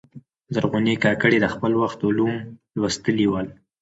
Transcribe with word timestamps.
زرغونې 0.53 0.93
کاکړي 1.03 1.37
د 1.41 1.45
خپل 1.53 1.71
وخت 1.81 1.99
علوم 2.07 2.33
لوستلي 2.79 3.25
ول. 3.29 3.47